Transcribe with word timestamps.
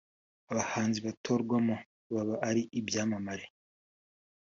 Abahanzi 0.51 0.99
batorwamo 1.05 1.75
baba 2.13 2.35
ari 2.49 2.61
ibyamamare 2.79 3.45